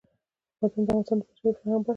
[0.59, 1.89] بادام د افغانستان د بشري فرهنګ برخه ده.